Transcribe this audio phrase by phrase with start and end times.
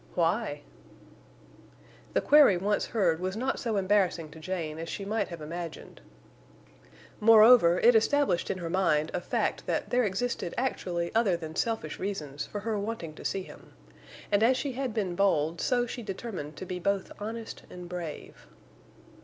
[0.15, 0.61] "Why?"
[2.13, 6.01] The query once heard was not so embarrassing to Jane as she might have imagined.
[7.19, 11.99] Moreover, it established in her mind a fact that there existed actually other than selfish
[11.99, 13.73] reasons for her wanting to see him.
[14.31, 18.47] And as she had been bold, so she determined to be both honest and brave.